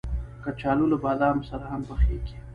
[0.43, 2.37] کچالو له بادامو سره هم پخېږي